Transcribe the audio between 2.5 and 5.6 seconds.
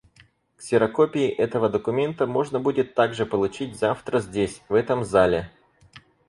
будет также получить завтра здесь, в этом зале.